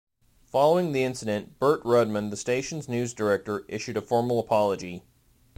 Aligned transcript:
Following 0.47 0.93
the 0.93 1.03
incident, 1.03 1.59
Bert 1.59 1.83
Rudman, 1.85 2.31
the 2.31 2.35
station's 2.35 2.89
news 2.89 3.13
director, 3.13 3.65
issued 3.67 3.97
a 3.97 4.01
formal 4.01 4.39
apology. 4.39 5.03